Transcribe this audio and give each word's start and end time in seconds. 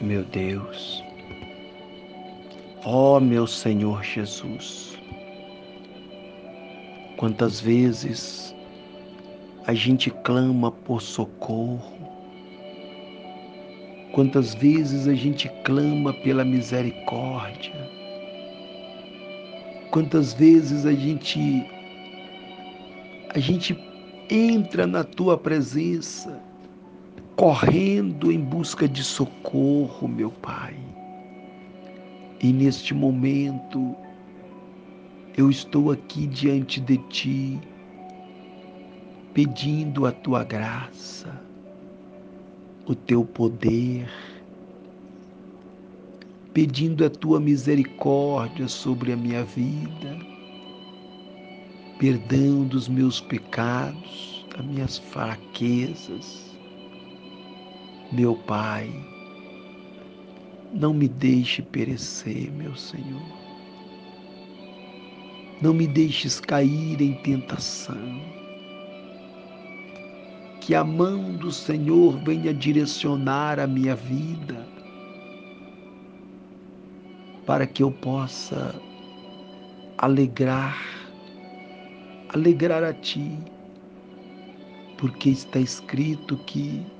meu 0.00 0.24
Deus. 0.24 1.02
Ó 2.84 3.16
oh, 3.16 3.20
meu 3.20 3.46
Senhor 3.46 4.02
Jesus, 4.02 4.98
quantas 7.16 7.60
vezes 7.60 8.54
a 9.66 9.72
gente 9.72 10.10
clama 10.10 10.70
por 10.70 11.00
socorro, 11.00 11.96
quantas 14.12 14.54
vezes 14.54 15.08
a 15.08 15.14
gente 15.14 15.48
clama 15.64 16.12
pela 16.12 16.44
misericórdia, 16.44 17.90
quantas 19.90 20.34
vezes 20.34 20.84
a 20.84 20.92
gente 20.92 21.66
a 23.30 23.38
gente 23.38 23.76
entra 24.28 24.86
na 24.86 25.02
tua 25.02 25.38
presença 25.38 26.38
correndo 27.36 28.30
em 28.30 28.38
busca 28.38 28.88
de 28.88 29.02
socorro, 29.02 30.06
meu 30.06 30.30
Pai. 30.30 30.76
E 32.40 32.52
neste 32.52 32.94
momento, 32.94 33.96
eu 35.36 35.50
estou 35.50 35.90
aqui 35.90 36.26
diante 36.26 36.80
de 36.80 36.98
Ti, 37.08 37.60
pedindo 39.32 40.06
a 40.06 40.12
Tua 40.12 40.44
graça, 40.44 41.40
o 42.86 42.94
Teu 42.94 43.24
poder, 43.24 44.08
pedindo 46.52 47.04
a 47.04 47.10
Tua 47.10 47.40
misericórdia 47.40 48.68
sobre 48.68 49.12
a 49.12 49.16
minha 49.16 49.42
vida, 49.42 50.16
perdão 51.98 52.64
dos 52.64 52.88
meus 52.88 53.20
pecados, 53.20 54.46
das 54.54 54.64
minhas 54.64 54.98
fraquezas 54.98 56.53
meu 58.14 58.36
Pai, 58.36 58.94
não 60.72 60.94
me 60.94 61.08
deixe 61.08 61.60
perecer, 61.62 62.50
meu 62.52 62.76
Senhor. 62.76 63.20
Não 65.60 65.74
me 65.74 65.88
deixes 65.88 66.38
cair 66.38 67.00
em 67.00 67.14
tentação. 67.22 68.20
Que 70.60 70.76
a 70.76 70.84
mão 70.84 71.34
do 71.34 71.50
Senhor 71.50 72.16
venha 72.24 72.54
direcionar 72.54 73.58
a 73.58 73.66
minha 73.66 73.96
vida, 73.96 74.64
para 77.44 77.66
que 77.66 77.82
eu 77.82 77.90
possa 77.90 78.80
alegrar, 79.98 80.80
alegrar 82.32 82.84
a 82.84 82.94
Ti, 82.94 83.36
porque 84.96 85.30
está 85.30 85.58
escrito 85.58 86.36
que 86.46 86.93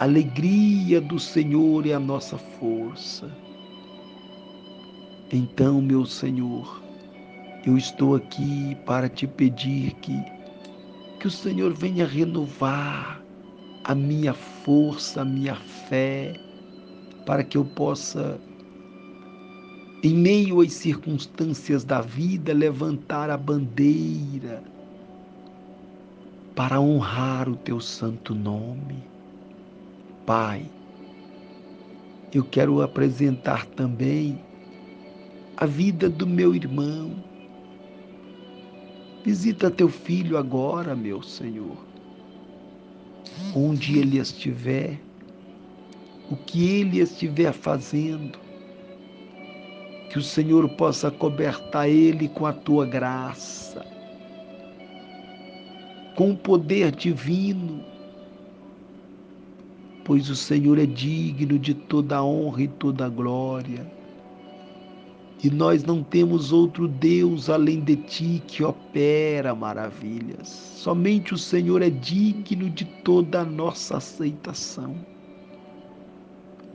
a 0.00 0.04
alegria 0.04 0.98
do 0.98 1.18
Senhor 1.18 1.86
é 1.86 1.92
a 1.92 2.00
nossa 2.00 2.38
força. 2.38 3.30
Então, 5.30 5.82
meu 5.82 6.06
Senhor, 6.06 6.82
eu 7.66 7.76
estou 7.76 8.14
aqui 8.14 8.74
para 8.86 9.10
te 9.10 9.26
pedir 9.26 9.92
que, 9.96 10.18
que 11.20 11.26
o 11.26 11.30
Senhor 11.30 11.74
venha 11.74 12.06
renovar 12.06 13.22
a 13.84 13.94
minha 13.94 14.32
força, 14.32 15.20
a 15.20 15.24
minha 15.26 15.54
fé, 15.54 16.32
para 17.26 17.44
que 17.44 17.58
eu 17.58 17.64
possa, 17.66 18.40
em 20.02 20.14
meio 20.14 20.62
às 20.62 20.72
circunstâncias 20.72 21.84
da 21.84 22.00
vida, 22.00 22.54
levantar 22.54 23.28
a 23.28 23.36
bandeira 23.36 24.64
para 26.56 26.80
honrar 26.80 27.50
o 27.50 27.56
teu 27.56 27.78
santo 27.80 28.34
nome. 28.34 29.10
Pai, 30.30 30.64
eu 32.32 32.44
quero 32.44 32.82
apresentar 32.82 33.66
também 33.66 34.40
a 35.56 35.66
vida 35.66 36.08
do 36.08 36.24
meu 36.24 36.54
irmão. 36.54 37.16
Visita 39.24 39.72
teu 39.72 39.88
filho 39.88 40.38
agora, 40.38 40.94
meu 40.94 41.20
Senhor. 41.20 41.84
Onde 43.56 43.98
ele 43.98 44.18
estiver, 44.18 45.00
o 46.30 46.36
que 46.36 46.78
ele 46.78 47.00
estiver 47.00 47.52
fazendo, 47.52 48.38
que 50.10 50.18
o 50.20 50.22
Senhor 50.22 50.68
possa 50.76 51.10
cobertar 51.10 51.88
ele 51.88 52.28
com 52.28 52.46
a 52.46 52.52
tua 52.52 52.86
graça, 52.86 53.84
com 56.14 56.30
o 56.30 56.36
poder 56.36 56.92
divino 56.92 57.90
pois 60.04 60.28
o 60.30 60.36
Senhor 60.36 60.78
é 60.78 60.86
digno 60.86 61.58
de 61.58 61.74
toda 61.74 62.16
a 62.16 62.24
honra 62.24 62.62
e 62.62 62.68
toda 62.68 63.06
a 63.06 63.08
glória. 63.08 63.90
E 65.42 65.50
nós 65.50 65.84
não 65.84 66.02
temos 66.02 66.52
outro 66.52 66.86
Deus 66.86 67.48
além 67.48 67.80
de 67.80 67.96
ti 67.96 68.42
que 68.46 68.62
opera 68.62 69.54
maravilhas. 69.54 70.48
Somente 70.48 71.32
o 71.32 71.38
Senhor 71.38 71.80
é 71.80 71.90
digno 71.90 72.68
de 72.68 72.84
toda 72.84 73.40
a 73.40 73.44
nossa 73.44 73.96
aceitação. 73.96 74.94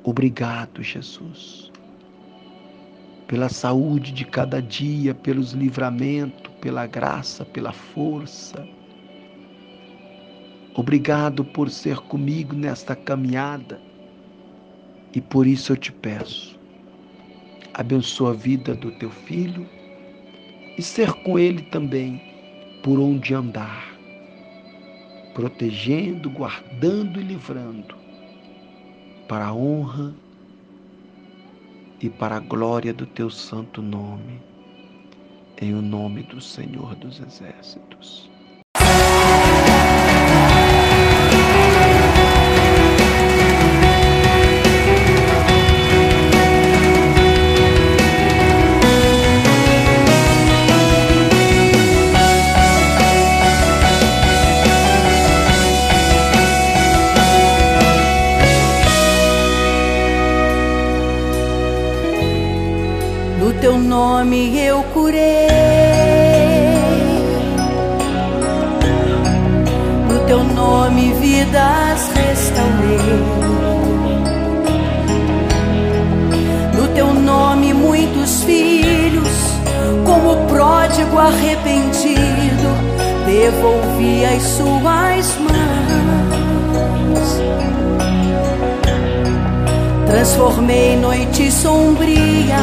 Obrigado, 0.03 0.83
Jesus, 0.83 1.71
pela 3.27 3.49
saúde 3.49 4.11
de 4.11 4.23
cada 4.25 4.61
dia, 4.61 5.15
pelos 5.15 5.51
livramentos, 5.51 6.51
pela 6.61 6.85
graça, 6.85 7.43
pela 7.43 7.71
força 7.71 8.67
Obrigado 10.77 11.45
por 11.45 11.69
ser 11.69 12.01
comigo 12.01 12.53
nesta 12.53 12.97
caminhada 12.97 13.81
e 15.13 15.21
por 15.21 15.47
isso 15.47 15.71
eu 15.71 15.77
te 15.77 15.89
peço. 15.89 16.59
Abençoa 17.73 18.31
a 18.31 18.33
vida 18.33 18.75
do 18.75 18.91
teu 18.91 19.09
filho 19.09 19.65
e 20.77 20.81
ser 20.81 21.13
com 21.13 21.39
ele 21.39 21.61
também 21.61 22.21
por 22.83 22.99
onde 22.99 23.33
andar, 23.33 23.97
protegendo, 25.33 26.29
guardando 26.29 27.21
e 27.21 27.23
livrando, 27.23 27.95
para 29.29 29.45
a 29.47 29.53
honra 29.53 30.13
e 32.01 32.09
para 32.09 32.35
a 32.35 32.41
glória 32.41 32.93
do 32.93 33.07
teu 33.07 33.29
santo 33.29 33.81
nome, 33.81 34.41
em 35.61 35.73
o 35.73 35.81
nome 35.81 36.23
do 36.23 36.41
Senhor 36.41 36.95
dos 36.95 37.21
Exércitos. 37.21 38.34
Teu 70.35 70.43
nome 70.43 71.13
vidas 71.13 72.09
restaurei, 72.13 72.99
no 76.73 76.87
teu 76.89 77.13
nome 77.13 77.73
muitos 77.73 78.43
filhos, 78.43 79.29
como 80.05 80.45
pródigo 80.47 81.17
arrependido, 81.17 82.69
devolvi 83.25 84.25
as 84.25 84.43
suas 84.43 85.37
mãos 85.39 85.55
transformei 90.05 90.97
noites 90.97 91.53
sombrias 91.53 92.59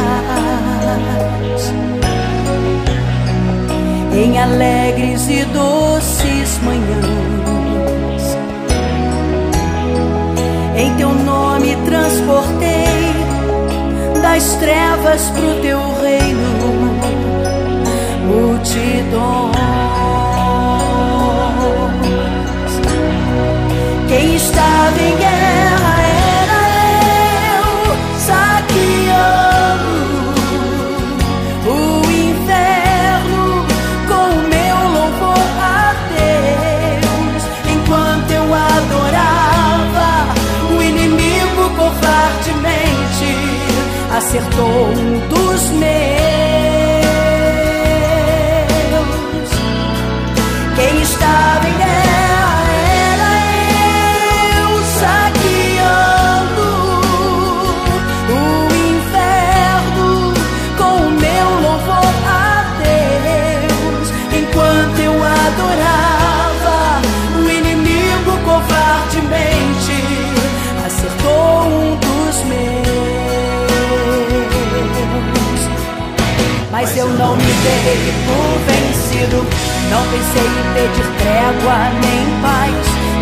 em 4.15 4.39
alegres 4.39 5.29
e 5.29 5.45
doces 5.47 6.59
manhãs. 6.63 7.22
Das 14.33 14.55
trevas 14.55 15.29
pro 15.29 15.61
teu 15.61 15.79
reino 16.01 16.41
multidões. 18.25 20.22
Acertou 44.33 44.87
um 44.87 45.29
dos 45.29 45.63
meus. 45.73 45.93
Quem 50.75 51.03
estava 51.03 51.69
em 51.69 51.77
guerra 51.77 52.65
era 53.13 53.31
eu 54.57 54.71
saqueando 54.99 56.67
o 58.31 58.41
inferno 58.89 60.33
com 60.79 60.95
o 60.97 61.11
meu 61.11 61.49
louvor 61.61 62.15
a 62.27 62.65
Deus. 62.81 64.07
Enquanto 64.33 64.99
eu 64.99 65.13
adorava, 65.23 67.03
o 67.37 67.51
inimigo 67.51 68.33
covardemente 68.47 70.01
acertou 70.87 71.67
um 71.67 71.97
dos 71.97 72.45
meus. 72.45 72.82
Mas 76.83 76.97
eu 76.97 77.07
não 77.11 77.37
me 77.37 77.45
dei 77.45 78.13
por 78.27 78.59
vencido. 78.67 79.47
Não 79.89 80.03
pensei 80.11 80.43
em 80.43 80.67
pedir 80.75 81.07
trégua 81.15 81.79
nem 82.03 82.27
paz. 82.43 82.75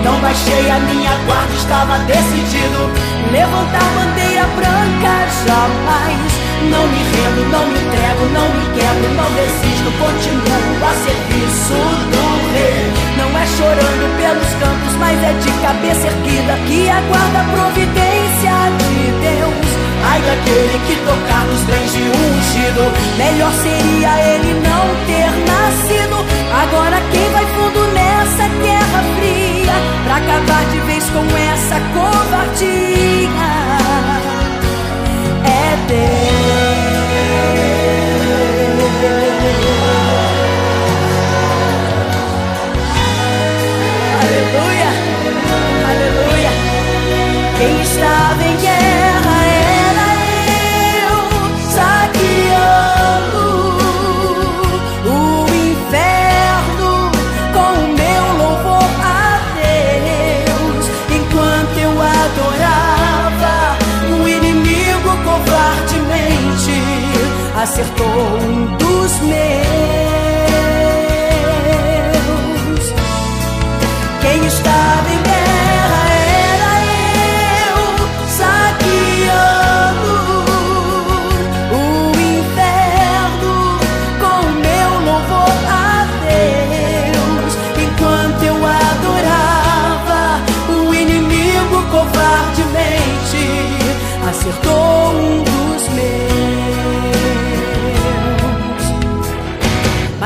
Não 0.03 0.19
baixei 0.19 0.71
a 0.71 0.79
minha 0.81 1.13
guarda, 1.27 1.53
estava 1.53 1.99
decidido. 2.09 2.89
Levantar 3.31 3.85
bandeira 3.93 4.49
branca 4.57 5.13
jamais. 5.45 6.33
Não 6.73 6.89
me 6.89 7.05
rendo, 7.05 7.53
não 7.53 7.67
me 7.69 7.79
entrego, 7.85 8.25
não 8.33 8.49
me 8.49 8.65
quebro, 8.81 9.13
não 9.13 9.29
desisto. 9.37 9.93
Continuo 10.01 10.81
a 10.81 10.95
serviço 11.05 11.77
do 12.17 12.25
rei. 12.57 12.89
Não 13.19 13.29
é 13.29 13.45
chorando 13.45 14.05
pelos 14.17 14.53
cantos, 14.57 14.97
mas 14.97 15.23
é 15.23 15.35
de 15.35 15.53
cabeça 15.61 16.07
erguida 16.07 16.57
que 16.67 16.89
aguarda 16.89 17.41
a 17.41 17.45
providência 17.45 18.57
de 18.81 19.13
Deus. 19.21 19.70
Ai 20.51 20.57
daquele 20.57 20.79
que 20.87 20.97
tocar 21.05 21.47
nos 21.47 21.61
bens 21.63 21.93
de 21.93 22.03
um 22.03 22.39
ungido. 22.39 22.83
Melhor 23.17 23.53
seria 23.53 24.35
ele 24.35 24.55
não 24.55 24.85
ter 25.07 25.31
nascido. 25.47 26.17
Agora 26.63 27.01
quem 27.13 27.31
vai 27.31 27.47
fundo 27.47 27.87
nessa 27.93 28.49
guerra 28.61 29.05
fria 29.17 29.73
Pra 30.05 30.17
acabar 30.17 30.65
de 30.67 30.79
vez 30.81 31.05
com 31.11 31.25
essa 31.37 31.81
covardia 31.95 33.20
acertou 67.63 68.07
um 68.07 68.77
dos 68.79 69.21
meus. 69.21 69.70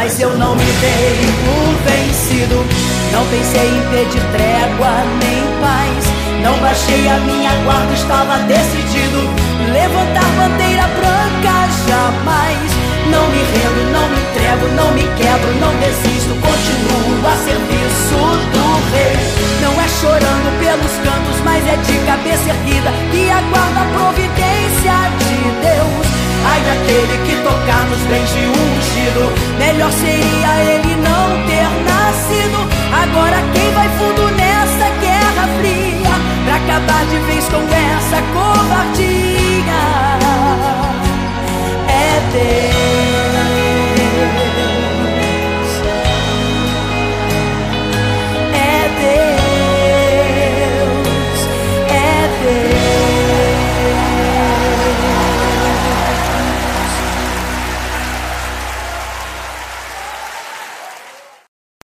Mas 0.04 0.20
eu 0.20 0.36
não 0.36 0.54
me 0.54 0.64
dei 0.82 1.16
por 1.40 1.72
vencido. 1.88 2.56
Não 3.10 3.24
pensei 3.24 3.66
em 3.66 3.80
pedir 3.88 4.20
trégua 4.32 5.00
nem 5.16 5.40
paz. 5.62 6.04
Não 6.42 6.58
baixei 6.58 7.08
a 7.08 7.16
minha 7.20 7.50
guarda, 7.64 7.94
estava 7.94 8.36
decidido. 8.40 9.20
Levantar 9.72 10.28
bandeira 10.36 10.82
branca 10.88 11.56
jamais. 11.88 12.70
Não 13.08 13.26
me 13.30 13.38
rendo, 13.48 13.92
não 13.92 14.06
me 14.10 14.20
entrego, 14.20 14.68
não 14.76 14.83
Melhor 29.74 29.90
seria 29.90 30.62
ele 30.70 30.94
não 30.94 31.46
ter 31.48 31.68
nascido. 31.82 32.58
Agora 33.02 33.42
quem 33.52 33.72
vai 33.72 33.88
fundo 33.98 34.30
nessa 34.36 34.88
guerra 35.00 35.48
fria? 35.58 36.14
Pra 36.44 36.54
acabar 36.54 37.04
de 37.06 37.18
vez 37.18 37.48
com 37.48 37.56
essa 37.56 38.22
covardia. 38.32 39.74
É 41.88 42.20
Deus. 42.32 42.73